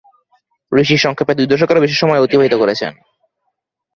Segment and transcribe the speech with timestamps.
[0.71, 2.91] ঋষি সংক্ষেপে দুই দশকেরও বেশি সময় অতিবাহিত করেছেন।